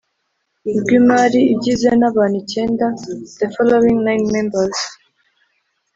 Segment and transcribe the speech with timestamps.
[0.79, 2.85] rw Imari igizwe n abantu icyenda
[3.39, 4.79] the following nine members